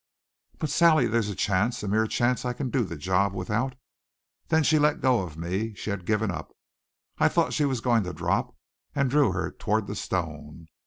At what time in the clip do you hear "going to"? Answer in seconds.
7.81-8.11